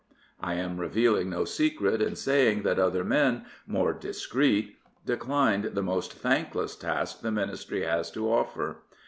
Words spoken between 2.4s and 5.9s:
that other men, more discreet, declined the